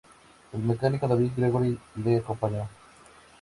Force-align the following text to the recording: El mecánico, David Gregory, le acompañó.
El 0.51 0.63
mecánico, 0.63 1.07
David 1.07 1.29
Gregory, 1.37 1.79
le 2.03 2.17
acompañó. 2.17 2.67